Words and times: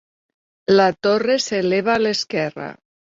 La 0.79 0.87
torre 1.07 1.35
s'eleva 1.49 1.93
a 1.97 1.99
l'esquerra. 2.07 2.73